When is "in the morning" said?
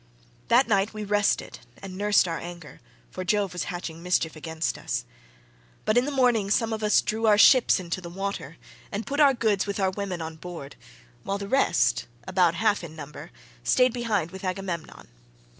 5.95-6.49